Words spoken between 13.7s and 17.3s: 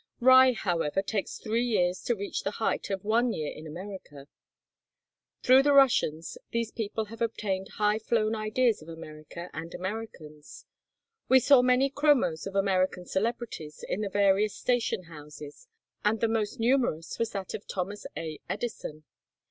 in the various station houses, and the most numerous was